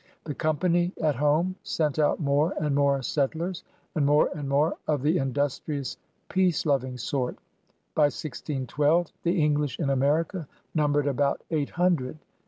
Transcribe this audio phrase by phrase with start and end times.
[0.25, 3.63] T^he Company at home sent out more and more settlers,
[3.93, 5.95] and more and more of the industrious,
[6.27, 7.37] peace loving sort.
[7.93, 12.17] By 1612 the English in America numbered about eight himdred.